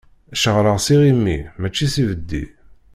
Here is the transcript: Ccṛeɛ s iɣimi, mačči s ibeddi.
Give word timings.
Ccṛeɛ 0.41 0.75
s 0.85 0.87
iɣimi, 0.93 1.37
mačči 1.59 1.87
s 1.93 1.95
ibeddi. 2.01 2.43